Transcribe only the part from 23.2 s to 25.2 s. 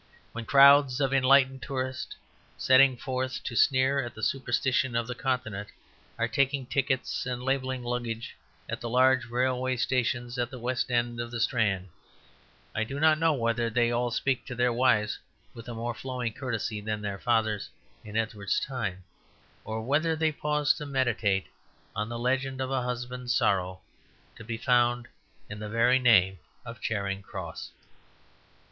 sorrow, to be found